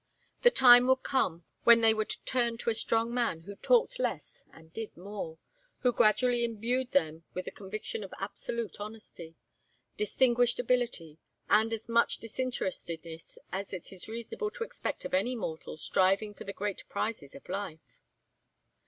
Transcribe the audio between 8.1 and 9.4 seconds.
absolute honesty,